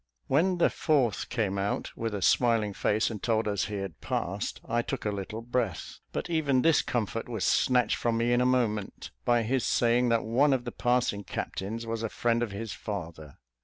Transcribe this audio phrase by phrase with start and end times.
[0.25, 4.59] When the fourth came out with a smiling face, and told us he had passed,
[4.67, 8.45] I took a little breath; but even this comfort was snatched from me in a
[8.47, 12.73] moment, by his saying that one of the passing captains was a friend of his
[12.73, 13.37] father.